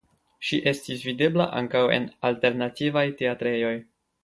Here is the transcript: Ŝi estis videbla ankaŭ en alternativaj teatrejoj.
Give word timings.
Ŝi 0.47 0.57
estis 0.71 1.03
videbla 1.07 1.47
ankaŭ 1.61 1.83
en 1.99 2.09
alternativaj 2.31 3.07
teatrejoj. 3.23 3.79